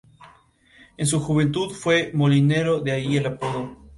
[0.97, 3.77] En su juventud fue molinero, de ahí el apodo.